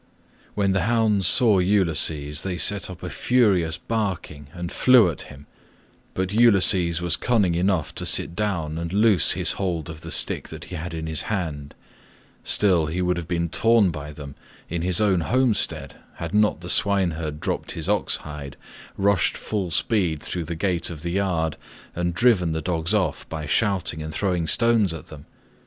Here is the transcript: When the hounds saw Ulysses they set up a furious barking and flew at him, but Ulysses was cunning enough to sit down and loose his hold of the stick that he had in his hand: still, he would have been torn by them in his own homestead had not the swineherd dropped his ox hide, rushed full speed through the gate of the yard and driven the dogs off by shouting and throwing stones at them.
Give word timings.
When 0.55 0.71
the 0.71 0.85
hounds 0.89 1.27
saw 1.27 1.59
Ulysses 1.59 2.41
they 2.41 2.57
set 2.57 2.89
up 2.89 3.03
a 3.03 3.09
furious 3.11 3.77
barking 3.77 4.47
and 4.51 4.71
flew 4.71 5.11
at 5.11 5.21
him, 5.29 5.45
but 6.15 6.33
Ulysses 6.33 7.01
was 7.03 7.15
cunning 7.15 7.53
enough 7.53 7.93
to 7.93 8.05
sit 8.07 8.35
down 8.35 8.79
and 8.79 8.91
loose 8.91 9.33
his 9.33 9.51
hold 9.51 9.91
of 9.91 10.01
the 10.01 10.09
stick 10.09 10.47
that 10.47 10.63
he 10.63 10.75
had 10.75 10.95
in 10.95 11.05
his 11.05 11.21
hand: 11.29 11.75
still, 12.43 12.87
he 12.87 12.99
would 12.99 13.15
have 13.15 13.27
been 13.27 13.47
torn 13.47 13.91
by 13.91 14.11
them 14.11 14.33
in 14.69 14.81
his 14.81 14.99
own 14.99 15.19
homestead 15.19 15.97
had 16.15 16.33
not 16.33 16.61
the 16.61 16.69
swineherd 16.71 17.39
dropped 17.39 17.73
his 17.73 17.87
ox 17.87 18.15
hide, 18.25 18.57
rushed 18.97 19.37
full 19.37 19.69
speed 19.69 20.19
through 20.23 20.45
the 20.45 20.55
gate 20.55 20.89
of 20.89 21.03
the 21.03 21.11
yard 21.11 21.57
and 21.93 22.15
driven 22.15 22.53
the 22.53 22.61
dogs 22.63 22.95
off 22.95 23.29
by 23.29 23.45
shouting 23.45 24.01
and 24.01 24.11
throwing 24.11 24.47
stones 24.47 24.95
at 24.95 25.05
them. 25.09 25.27